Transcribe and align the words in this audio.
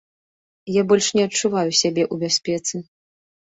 Я 0.79 0.83
больш 0.91 1.09
не 1.19 1.27
адчуваю 1.29 1.71
сябе 1.83 2.03
ў 2.13 2.25
бяспецы. 2.25 2.85